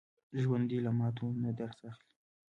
[0.41, 2.13] ژوندي له ماتو نه درس اخلي